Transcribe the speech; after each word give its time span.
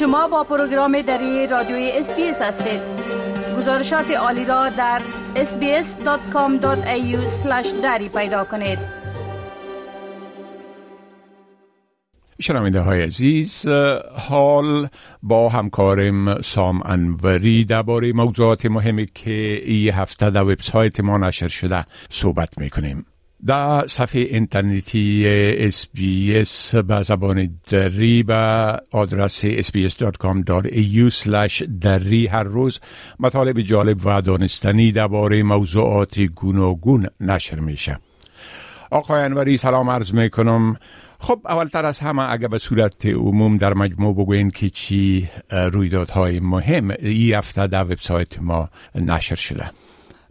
شما 0.00 0.28
با 0.28 0.44
پروگرام 0.44 1.02
دری 1.02 1.46
رادیوی 1.46 1.90
SBS 1.94 2.42
هستید. 2.42 2.80
گزارشات 3.56 4.10
عالی 4.10 4.44
را 4.44 4.68
در 4.68 5.02
sbs.com.au 5.34 6.66
دری 7.82 8.08
پیدا 8.08 8.44
کنید. 8.44 8.78
شنونده 12.40 12.80
های 12.80 13.02
عزیز 13.02 13.68
حال 14.28 14.88
با 15.22 15.48
همکارم 15.48 16.42
سام 16.42 16.82
انوری 16.84 17.64
درباره 17.64 18.12
موضوعات 18.12 18.66
مهمی 18.66 19.06
که 19.06 19.60
این 19.64 19.94
هفته 19.94 20.30
در 20.30 20.42
وبسایت 20.42 21.00
ما 21.00 21.18
نشر 21.18 21.48
شده 21.48 21.84
صحبت 22.10 22.58
می‌کنیم. 22.58 23.06
در 23.46 23.86
صفحه 23.86 24.20
اینترنتی 24.20 25.26
اس 26.34 26.74
به 26.74 27.02
زبان 27.02 27.58
دری 27.70 28.22
به 28.22 28.76
آدرس 28.90 29.44
sbs.com.au 29.44 31.10
دری 31.80 32.26
هر 32.26 32.42
روز. 32.42 32.80
مطالب 33.20 33.60
جالب 33.60 34.06
و 34.06 34.20
دانستنی 34.20 34.92
درباره 34.92 35.42
موضوعات 35.42 36.20
گوناگون 36.20 37.06
نشر 37.20 37.58
میشه. 37.58 37.98
آقای 38.90 39.22
انوری 39.22 39.56
سلام 39.56 39.90
عرض 39.90 40.14
می‌کنم. 40.14 40.76
خب 41.18 41.40
اولتر 41.44 41.86
از 41.86 41.98
همه 41.98 42.32
اگر 42.32 42.48
به 42.48 42.58
صورت 42.58 43.06
عموم 43.06 43.56
در 43.56 43.74
مجموع 43.74 44.14
بگوین 44.14 44.50
که 44.50 44.70
چی 44.70 45.28
رویدادهای 45.50 46.40
مهم 46.40 46.90
این 46.90 47.34
هفته 47.34 47.66
در 47.66 47.84
وبسایت 47.84 48.42
ما 48.42 48.68
نشر 48.94 49.34
شده. 49.34 49.70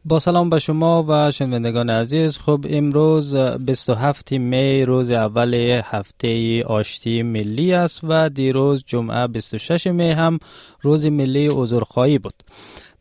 با 0.05 0.20
سلام 0.20 0.49
به 0.49 0.59
شما 0.59 1.05
و 1.08 1.31
شنوندگان 1.31 1.89
عزیز. 1.89 2.38
خب 2.38 2.66
امروز 2.70 3.35
27 3.35 4.31
می 4.31 4.85
روز 4.85 5.12
اول 5.12 5.53
هفته 5.84 6.63
آشتی 6.63 7.24
ملی 7.24 7.74
است 7.74 7.99
و 8.04 8.29
دیروز 8.29 8.84
جمعه 8.85 9.27
26 9.27 9.87
می 9.87 10.09
هم 10.09 10.40
روز 10.82 11.05
ملی 11.05 11.48
عذرخواهی 11.48 12.18
بود. 12.18 12.43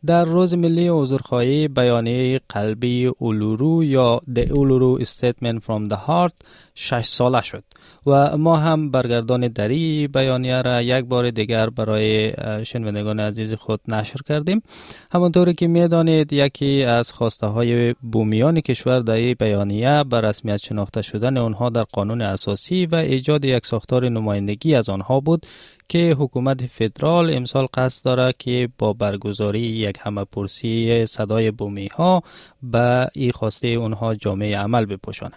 در 0.05 0.25
روز 0.25 0.53
ملی 0.53 0.87
عذرخواهی 0.87 1.67
بیانیه 1.67 2.41
قلبی 2.49 3.05
اولورو 3.05 3.83
یا 3.83 4.21
The 4.35 4.45
Uluru 4.45 5.05
Statement 5.05 5.63
from 5.63 5.89
the 5.91 5.97
Heart 6.07 6.33
شش 6.81 7.05
ساله 7.05 7.41
شد. 7.41 7.63
و 8.05 8.37
ما 8.37 8.57
هم 8.57 8.91
برگردان 8.91 9.47
دری 9.47 10.07
بیانیه 10.07 10.61
را 10.61 10.81
یک 10.81 11.05
بار 11.05 11.29
دیگر 11.29 11.69
برای 11.69 12.33
شنوندگان 12.65 13.19
عزیز 13.19 13.53
خود 13.53 13.79
نشر 13.87 14.19
کردیم. 14.27 14.61
همانطوری 15.11 15.53
که 15.53 15.67
می‌دانید 15.67 16.33
یکی 16.33 16.83
از 16.83 17.11
خواسته 17.11 17.47
های 17.47 17.93
بومیان 17.93 18.61
کشور 18.61 18.99
در 18.99 19.33
بیانیه 19.33 20.03
بر 20.03 20.21
رسمیت 20.21 20.57
شناخته 20.57 21.01
شدن 21.01 21.37
آنها 21.37 21.69
در 21.69 21.83
قانون 21.83 22.21
اساسی 22.21 22.85
و 22.85 22.95
ایجاد 22.95 23.45
یک 23.45 23.65
ساختار 23.65 24.09
نمایندگی 24.09 24.75
از 24.75 24.89
آنها 24.89 25.19
بود 25.19 25.45
که 25.89 26.15
حکومت 26.19 26.65
فدرال 26.65 27.35
امسال 27.35 27.67
قصد 27.73 28.05
دارد 28.05 28.37
که 28.37 28.69
با 28.77 28.93
برگزاری 28.93 29.59
یک 29.59 29.97
همه 29.99 30.23
پرسی 30.23 31.05
صدای 31.05 31.51
بومی 31.51 31.87
ها 31.87 32.23
به 32.63 33.07
این 33.13 33.31
خواسته 33.31 33.67
اونها 33.67 34.15
جامعه 34.15 34.57
عمل 34.57 34.85
بپوشانه 34.85 35.35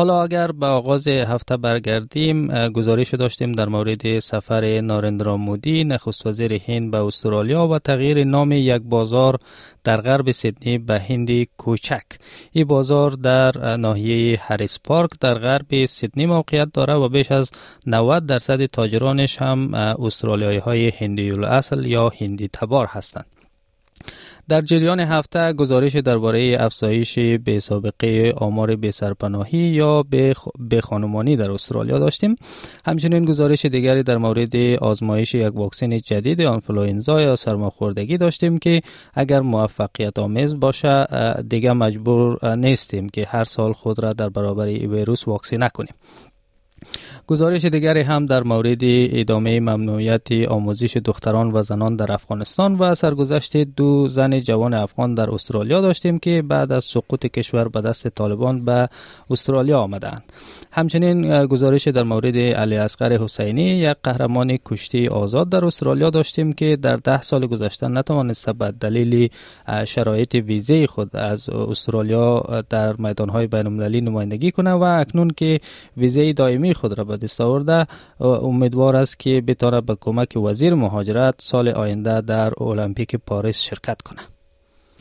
حالا 0.00 0.22
اگر 0.22 0.52
به 0.52 0.66
آغاز 0.66 1.08
هفته 1.08 1.56
برگردیم 1.56 2.68
گزارش 2.68 3.14
داشتیم 3.14 3.52
در 3.52 3.68
مورد 3.68 4.18
سفر 4.18 4.80
نارندرا 4.80 5.36
مودی 5.36 5.84
نخست 5.84 6.26
وزیر 6.26 6.52
هند 6.66 6.90
به 6.90 6.98
استرالیا 6.98 7.68
و 7.68 7.78
تغییر 7.78 8.24
نام 8.24 8.52
یک 8.52 8.82
بازار 8.82 9.38
در 9.84 10.00
غرب 10.00 10.30
سیدنی 10.30 10.78
به 10.78 11.00
هندی 11.00 11.48
کوچک. 11.58 12.02
این 12.52 12.64
بازار 12.64 13.10
در 13.10 13.76
ناحیه 13.76 14.40
هریس 14.42 14.78
پارک 14.84 15.10
در 15.20 15.34
غرب 15.34 15.84
سیدنی 15.84 16.26
موقعیت 16.26 16.68
داره 16.72 16.94
و 16.94 17.08
بیش 17.08 17.32
از 17.32 17.50
90 17.86 18.26
درصد 18.26 18.66
تاجرانش 18.66 19.42
هم 19.42 19.74
استرالیایی 19.74 20.58
های 20.58 20.88
هندی 20.88 21.30
اصل 21.30 21.86
یا 21.86 22.12
هندی 22.20 22.48
تبار 22.52 22.86
هستند. 22.86 23.39
در 24.50 24.60
جریان 24.60 25.00
هفته 25.00 25.52
گزارش 25.52 25.96
درباره 25.96 26.56
افزایش 26.60 27.18
به 27.18 27.60
سابقه 27.60 28.32
آمار 28.36 28.76
به 28.76 28.90
سرپناهی 28.90 29.58
یا 29.58 30.02
به 30.58 30.80
خانمانی 30.82 31.36
در 31.36 31.50
استرالیا 31.50 31.98
داشتیم. 31.98 32.36
همچنین 32.84 33.24
گزارش 33.24 33.64
دیگری 33.64 34.02
در 34.02 34.18
مورد 34.18 34.56
آزمایش 34.80 35.34
یک 35.34 35.56
واکسن 35.56 35.98
جدید 35.98 36.40
آنفلوئنزا 36.40 37.20
یا 37.20 37.36
سرماخوردگی 37.36 38.16
داشتیم 38.16 38.58
که 38.58 38.82
اگر 39.14 39.40
موفقیت 39.40 40.18
آمیز 40.18 40.60
باشه 40.60 41.06
دیگه 41.48 41.72
مجبور 41.72 42.54
نیستیم 42.56 43.08
که 43.08 43.26
هر 43.26 43.44
سال 43.44 43.72
خود 43.72 44.02
را 44.02 44.12
در 44.12 44.28
برابر 44.28 44.66
ویروس 44.66 45.28
واکسینه 45.28 45.68
کنیم 45.68 45.94
گزارش 47.26 47.64
دیگری 47.64 48.00
هم 48.00 48.26
در 48.26 48.42
مورد 48.42 48.80
ادامه 48.82 49.60
ممنوعیت 49.60 50.32
آموزش 50.48 50.96
دختران 50.96 51.50
و 51.52 51.62
زنان 51.62 51.96
در 51.96 52.12
افغانستان 52.12 52.78
و 52.78 52.94
سرگذشت 52.94 53.56
دو 53.56 54.08
زن 54.08 54.38
جوان 54.38 54.74
افغان 54.74 55.14
در 55.14 55.30
استرالیا 55.30 55.80
داشتیم 55.80 56.18
که 56.18 56.42
بعد 56.42 56.72
از 56.72 56.84
سقوط 56.84 57.26
کشور 57.26 57.68
به 57.68 57.80
دست 57.80 58.08
طالبان 58.08 58.64
به 58.64 58.88
استرالیا 59.30 59.80
آمدند. 59.80 60.22
همچنین 60.72 61.46
گزارش 61.46 61.88
در 61.88 62.02
مورد 62.02 62.36
علی 62.36 62.76
اصغر 62.76 63.12
حسینی 63.12 63.62
یک 63.62 63.96
قهرمان 64.02 64.58
کشتی 64.64 65.08
آزاد 65.08 65.48
در 65.48 65.64
استرالیا 65.64 66.10
داشتیم 66.10 66.52
که 66.52 66.76
در 66.76 66.96
ده 66.96 67.20
سال 67.20 67.46
گذشته 67.46 67.88
نتوانسته 67.88 68.52
به 68.52 68.72
دلیل 68.80 69.28
شرایط 69.84 70.34
ویزه 70.34 70.86
خود 70.86 71.16
از 71.16 71.48
استرالیا 71.48 72.42
در 72.70 72.96
میدانهای 72.96 73.46
بین 73.46 73.66
المللی 73.66 74.00
نمایندگی 74.00 74.50
کنه 74.50 74.70
و 74.70 74.82
اکنون 74.82 75.30
که 75.30 75.60
ویزه 75.96 76.32
دائمی 76.32 76.74
خود 76.74 76.98
را 76.98 77.04
به 77.04 77.16
دست 77.22 77.40
آورده 77.40 77.86
امیدوار 78.20 78.96
است 78.96 79.18
که 79.18 79.42
بتانه 79.46 79.80
به 79.80 79.96
کمک 80.00 80.36
وزیر 80.36 80.74
مهاجرت 80.74 81.34
سال 81.38 81.68
آینده 81.68 82.20
در 82.20 82.62
المپیک 82.62 83.16
پاریس 83.16 83.60
شرکت 83.60 84.02
کنه. 84.02 84.20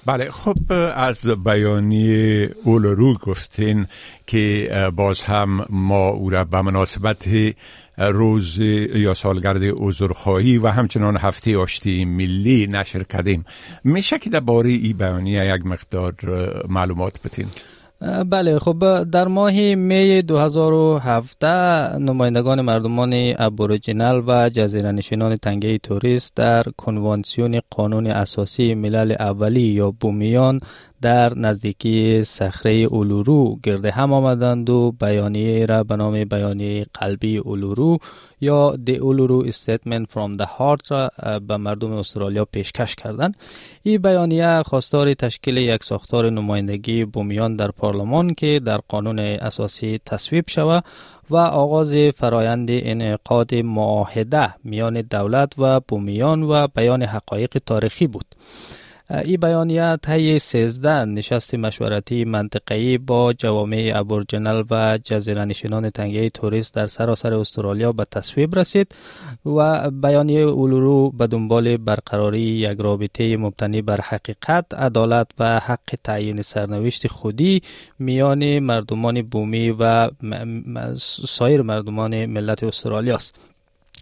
بله 0.05 0.31
خب 0.31 0.57
از 0.95 1.27
بیانی 1.43 2.43
اولرو 2.63 3.13
گفتین 3.13 3.85
که 4.27 4.69
باز 4.95 5.21
هم 5.21 5.65
ما 5.69 6.07
او 6.09 6.29
را 6.29 6.43
به 6.43 6.61
مناسبت 6.61 7.27
روز 7.97 8.59
یا 8.59 9.13
سالگرد 9.13 9.61
عذرخواهی 9.63 10.57
و 10.57 10.67
همچنان 10.67 11.17
هفته 11.17 11.57
آشتی 11.57 12.05
ملی 12.05 12.67
نشر 12.67 13.03
کردیم. 13.03 13.45
میشه 13.83 14.19
که 14.19 14.29
در 14.29 14.39
باره 14.39 14.69
این 14.69 14.97
بیانیه 14.97 15.55
یک 15.55 15.65
مقدار 15.65 16.13
معلومات 16.69 17.19
بتین 17.25 17.47
بله 18.01 18.59
خب 18.59 19.03
در 19.03 19.27
ماه 19.27 19.75
می 19.75 20.21
2017 20.21 21.97
نمایندگان 21.97 22.61
مردمان 22.61 23.13
ابوریجینال 23.37 24.23
و 24.27 24.49
جزیره 24.49 24.91
نشینان 24.91 25.35
تنگه 25.35 25.77
توریست 25.77 26.35
در 26.35 26.63
کنوانسیون 26.77 27.61
قانون 27.69 28.07
اساسی 28.07 28.73
ملل 28.73 29.15
اولی 29.19 29.61
یا 29.61 29.91
بومیان 29.91 30.59
در 31.01 31.37
نزدیکی 31.37 32.23
صخره 32.23 32.71
اولورو 32.71 33.59
گرد 33.63 33.85
هم 33.85 34.13
آمدند 34.13 34.69
و 34.69 34.91
بیانیه 34.91 35.65
را 35.65 35.83
به 35.83 35.95
نام 35.95 36.23
بیانیه 36.23 36.85
قلبی 36.93 37.37
اولورو 37.37 37.97
یا 38.41 38.75
دی 38.75 38.95
اولورو 38.95 39.51
Statement 39.51 40.05
from 40.13 40.37
the 40.41 40.45
Heart 40.45 40.87
را 40.89 41.11
به 41.47 41.57
مردم 41.57 41.91
استرالیا 41.91 42.45
پیشکش 42.45 42.95
کردند. 42.95 43.37
این 43.83 44.01
بیانیه 44.01 44.63
خواستار 44.65 45.13
تشکیل 45.13 45.57
یک 45.57 45.83
ساختار 45.83 46.29
نمایندگی 46.29 47.05
بومیان 47.05 47.55
در 47.55 47.71
پارلمان 47.71 48.33
که 48.33 48.61
در 48.65 48.77
قانون 48.77 49.19
اساسی 49.19 49.99
تصویب 50.05 50.43
شود 50.47 50.83
و 51.29 51.35
آغاز 51.37 51.95
فرایند 51.95 52.67
انعقاد 52.71 53.55
معاهده 53.55 54.55
میان 54.63 55.01
دولت 55.01 55.53
و 55.57 55.79
بومیان 55.79 56.43
و 56.43 56.67
بیان 56.67 57.03
حقایق 57.03 57.57
تاریخی 57.65 58.07
بود. 58.07 58.25
این 59.11 59.37
بیانیه 59.37 59.97
طی 60.01 60.39
13 60.39 61.05
نشست 61.05 61.55
مشورتی 61.55 62.25
منطقه‌ای 62.25 62.97
با 62.97 63.33
جوامع 63.33 63.91
ابورجنال 63.95 64.65
و 64.71 64.99
جزیره 65.03 65.45
نشینان 65.45 65.89
تنگه 65.89 66.29
توریست 66.29 66.73
در 66.73 66.87
سراسر 66.87 67.33
استرالیا 67.33 67.91
به 67.91 68.05
تصویب 68.11 68.59
رسید 68.59 68.95
و 69.45 69.91
بیانیه 69.91 70.39
اولورو 70.39 71.11
به 71.11 71.27
دنبال 71.27 71.77
برقراری 71.77 72.41
یک 72.41 72.79
رابطه 72.79 73.37
مبتنی 73.37 73.81
بر 73.81 74.01
حقیقت، 74.01 74.73
عدالت 74.73 75.27
و 75.39 75.59
حق 75.59 75.95
تعیین 76.03 76.41
سرنوشت 76.41 77.07
خودی 77.07 77.61
میان 77.99 78.59
مردمان 78.59 79.21
بومی 79.21 79.69
و 79.69 80.09
سایر 81.27 81.61
مردمان 81.61 82.25
ملت 82.25 82.63
استرالیا 82.63 83.15
است. 83.15 83.35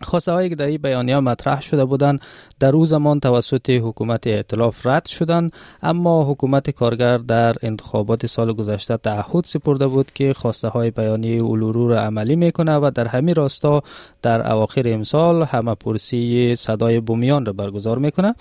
خواسته 0.01 0.31
هایی 0.31 0.49
که 0.49 0.55
در 0.55 0.65
این 0.65 0.77
بیانیه 0.77 1.19
مطرح 1.19 1.61
شده 1.61 1.85
بودند 1.85 2.21
در 2.59 2.75
او 2.75 2.85
زمان 2.85 3.19
توسط 3.19 3.69
حکومت 3.69 4.27
ائتلاف 4.27 4.87
رد 4.87 5.05
شدند 5.05 5.53
اما 5.83 6.23
حکومت 6.23 6.69
کارگر 6.69 7.17
در 7.17 7.55
انتخابات 7.61 8.25
سال 8.25 8.53
گذشته 8.53 8.97
تعهد 8.97 9.45
سپرده 9.45 9.87
بود 9.87 10.11
که 10.13 10.33
خواسته 10.33 10.67
های 10.67 10.91
بیانیه 10.91 11.41
اولورو 11.41 11.87
را 11.87 12.01
عملی 12.01 12.35
می‌کنه 12.35 12.77
و 12.77 12.91
در 12.95 13.07
همین 13.07 13.35
راستا 13.35 13.83
در 14.21 14.51
اواخر 14.51 14.83
امسال 14.85 15.43
همه 15.43 15.75
پرسی 15.75 16.55
صدای 16.55 16.99
بومیان 16.99 17.45
را 17.45 17.53
برگزار 17.53 17.97
می‌کنه 17.97 18.35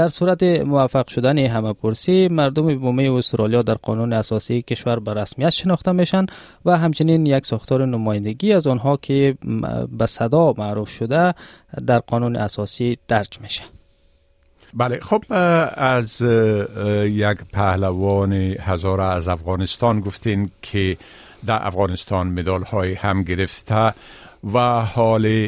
در 0.00 0.08
صورت 0.08 0.42
موفق 0.42 1.08
شدن 1.08 1.38
همه 1.38 1.72
پرسی 1.72 2.28
مردم 2.28 2.78
بومه 2.78 3.12
استرالیا 3.12 3.62
در 3.62 3.74
قانون 3.74 4.12
اساسی 4.12 4.62
کشور 4.62 4.98
به 4.98 5.14
رسمیت 5.14 5.50
شناخته 5.50 5.92
میشن 5.92 6.26
و 6.64 6.78
همچنین 6.78 7.26
یک 7.26 7.46
ساختار 7.46 7.86
نمایندگی 7.86 8.52
از 8.52 8.66
آنها 8.66 8.96
که 8.96 9.34
به 9.98 10.06
صدا 10.06 10.54
معروف 10.58 10.90
شده 10.90 11.34
در 11.86 11.98
قانون 11.98 12.36
اساسی 12.36 12.98
درج 13.08 13.40
میشه. 13.40 13.62
بله 14.74 15.00
خب 15.00 15.24
از 15.74 16.20
یک 17.04 17.38
پهلوان 17.52 18.32
هزار 18.32 19.00
از 19.00 19.28
افغانستان 19.28 20.00
گفتین 20.00 20.50
که 20.62 20.96
در 21.46 21.66
افغانستان 21.66 22.26
مدال 22.28 22.62
های 22.62 22.94
هم 22.94 23.22
گرفته 23.22 23.94
و 24.54 24.58
حال 24.80 25.46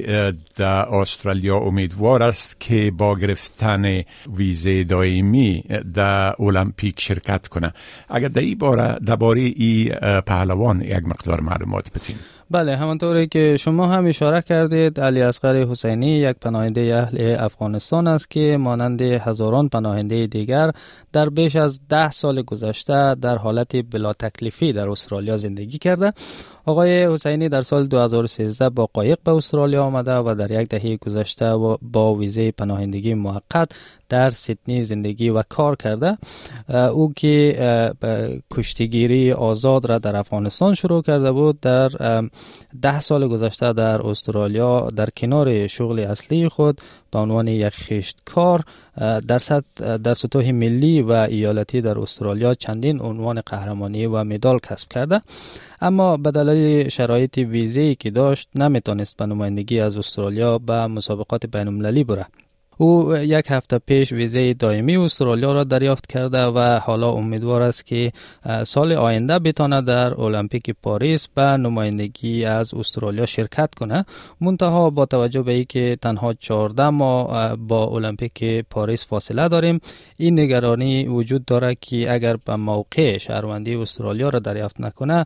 در 0.57 0.95
استرالیا 0.95 1.57
امیدوار 1.57 2.23
است 2.23 2.61
که 2.61 2.93
با 2.97 3.15
گرفتن 3.15 4.03
ویزه 4.37 4.85
دائمی 4.85 5.65
در 5.95 6.43
المپیک 6.43 7.01
شرکت 7.01 7.49
کنه. 7.49 7.73
اگر 8.09 8.29
در 8.29 8.41
این 8.41 8.59
باره 8.59 8.99
درباره 9.07 9.41
این 9.41 9.89
پهلوان 10.27 10.81
یک 10.81 11.09
مقدار 11.09 11.41
معلومات 11.41 11.93
بتین 11.93 12.17
بله 12.53 12.77
همانطوری 12.77 13.27
که 13.27 13.57
شما 13.57 13.87
هم 13.87 14.07
اشاره 14.07 14.43
کردید 14.43 15.01
علی 15.01 15.23
اصغر 15.23 15.57
حسینی 15.57 16.19
یک 16.19 16.37
پناهنده 16.41 16.81
اهل 16.81 17.37
افغانستان 17.39 18.07
است 18.07 18.31
که 18.31 18.57
مانند 18.61 19.03
هزاران 19.03 19.69
پناهنده 19.69 20.27
دیگر 20.27 20.71
در 21.13 21.29
بیش 21.29 21.57
از 21.57 21.81
ده 21.89 22.11
سال 22.11 22.43
گذشته 22.43 23.15
در 23.15 23.39
حالت 23.39 23.77
بلا 23.91 24.13
تکلیفی 24.13 24.73
در 24.73 24.89
استرالیا 24.89 25.37
زندگی 25.37 25.79
کرده 25.83 26.13
آقای 26.67 27.07
حسینی 27.07 27.49
در 27.49 27.63
سال 27.63 27.87
2013 27.87 28.69
با 28.69 28.89
قایق 28.93 29.19
به 29.25 29.33
استرالیا 29.33 29.85
آمده 29.85 30.15
و 30.15 30.35
در 30.35 30.63
یک 30.63 30.69
دهه 30.69 30.97
گذشته 30.97 31.57
با 31.83 32.15
ویزه 32.15 32.51
پناهندگی 32.51 33.15
موقت 33.15 33.73
در 34.09 34.31
سیدنی 34.31 34.83
زندگی 34.83 35.29
و 35.29 35.43
کار 35.43 35.77
کرده. 35.77 36.19
او 36.89 37.13
که 37.17 37.93
کشتیگیری 38.51 39.33
آزاد 39.33 39.87
را 39.87 39.99
در 39.99 40.17
افغانستان 40.17 40.75
شروع 40.75 41.03
کرده 41.03 41.33
بود 41.33 41.61
در 41.61 41.89
ده 42.83 43.01
سال 43.01 43.29
گذشته 43.29 43.73
در 43.73 44.07
استرالیا 44.07 44.89
در 44.97 45.09
کنار 45.17 45.67
شغل 45.67 45.99
اصلی 45.99 46.49
خود 46.49 46.81
به 47.11 47.19
عنوان 47.19 47.49
یک 47.49 47.69
خشتکار 47.69 48.61
در 48.99 49.63
در 49.97 50.15
سطوح 50.15 50.51
ملی 50.51 51.03
و 51.03 51.13
ایالتی 51.13 51.81
در 51.81 51.99
استرالیا 51.99 52.55
چندین 52.55 53.01
عنوان 53.01 53.41
قهرمانی 53.41 54.07
و 54.07 54.25
مدال 54.25 54.59
کسب 54.59 54.89
کرده. 54.89 55.23
اما 55.81 56.17
به 56.17 56.31
دلیل 56.55 56.89
شرایط 56.89 57.39
ویزی 57.39 57.95
که 57.95 58.11
داشت 58.11 58.49
نمی‌تونست 58.55 59.17
به 59.17 59.27
نمایندگی 59.27 59.81
از 59.81 59.97
استرالیا 59.97 60.59
به 60.59 60.87
مسابقات 60.87 61.47
بین 61.47 61.69
المللی 61.69 62.05
بره. 62.05 62.27
او 62.79 63.17
یک 63.17 63.47
هفته 63.49 63.79
پیش 63.79 64.13
ویزه 64.13 64.55
دائمی 64.55 64.97
استرالیا 64.97 65.53
را 65.53 65.65
دریافت 65.65 66.07
کرده 66.07 66.45
و 66.47 66.79
حالا 66.79 67.11
امیدوار 67.11 67.63
است 67.63 67.87
که 67.87 68.13
سال 68.65 68.93
آینده 68.93 69.39
بتانه 69.39 69.83
در 69.83 70.21
المپیک 70.21 70.71
پاریس 70.83 71.29
به 71.35 71.43
نمایندگی 71.43 72.45
از 72.45 72.75
استرالیا 72.75 73.27
شرکت 73.27 73.75
کنه. 73.75 74.05
منتها 74.41 74.91
با 74.91 75.07
توجه 75.07 75.43
به 75.43 75.53
اینکه 75.53 75.99
تنها 76.03 76.35
14 76.35 76.89
ماه 76.89 77.57
با 77.57 77.87
المپیک 77.87 78.45
پاریس 78.71 79.07
فاصله 79.07 79.49
داریم 79.49 79.81
این 80.17 80.41
نگرانی 80.41 81.05
وجود 81.09 81.45
داره 81.45 81.77
که 81.81 82.13
اگر 82.13 82.37
به 82.37 82.57
موقع 82.57 83.19
شهروندی 83.19 83.75
استرالیا 83.75 84.29
را 84.29 84.39
دریافت 84.39 84.81
نکنه 84.81 85.25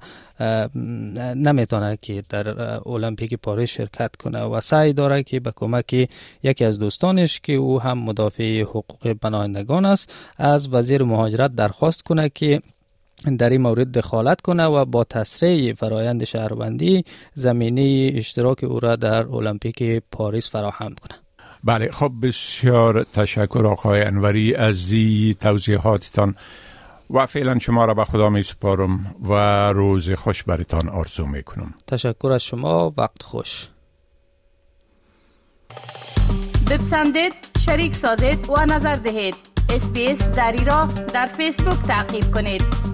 نمی‌تونه 1.35 1.99
که 2.03 2.23
در 2.29 2.49
المپیک 2.89 3.35
پاریس 3.35 3.71
شرکت 3.71 4.17
کنه 4.17 4.43
و 4.43 4.61
سعی 4.61 4.93
داره 4.93 5.23
که 5.23 5.41
به 5.41 5.53
کمک 5.57 6.09
یکی 6.43 6.65
از 6.65 6.79
دوستانش 6.79 7.41
که 7.41 7.53
او 7.53 7.81
هم 7.81 7.99
مدافع 7.99 8.61
حقوق 8.61 9.13
پناهندگان 9.13 9.85
است 9.85 10.13
از 10.39 10.69
وزیر 10.69 11.03
مهاجرت 11.03 11.55
درخواست 11.55 12.03
کنه 12.03 12.29
که 12.29 12.61
در 13.39 13.51
این 13.51 13.63
مورد 13.63 13.93
دخالت 13.93 14.41
کنه 14.41 14.65
و 14.65 14.85
با 14.85 15.05
تسریع 15.05 15.75
فرایند 15.75 16.25
شهروندی 16.25 17.05
زمینه 17.35 18.13
اشتراک 18.17 18.65
او 18.65 18.81
را 18.81 18.97
در 18.97 19.29
المپیک 19.29 20.03
پاریس 20.13 20.51
فراهم 20.51 20.95
کنه. 20.95 21.19
بله 21.65 21.91
خب 21.91 22.13
بسیار 22.23 23.07
تشکر 23.15 23.67
آقای 23.67 24.03
انوری 24.03 24.55
از 24.55 24.93
توضیحاتتان 25.41 26.35
و 27.11 27.27
فعلا 27.27 27.59
شما 27.59 27.85
را 27.85 27.95
به 27.95 28.05
خدا 28.05 28.31
می 28.31 28.43
سپارم 28.43 29.17
و 29.23 29.33
روز 29.73 30.11
خوش 30.11 30.43
برتان 30.43 30.89
آرزو 30.89 31.27
می 31.27 31.43
کنم. 31.43 31.75
تشکر 31.87 32.33
از 32.33 32.45
شما. 32.45 32.93
وقت 32.97 33.23
خوش. 33.23 33.69
بپسندید 36.71 37.33
شریک 37.59 37.95
سازید 37.95 38.51
و 38.51 38.67
نظر 38.67 38.95
دهید. 38.95 39.35
SBS 39.71 40.29
دری 40.29 40.65
را 40.65 40.87
در 40.87 41.27
فیسبوک 41.27 41.83
تعقیب 41.87 42.25
کنید. 42.35 42.86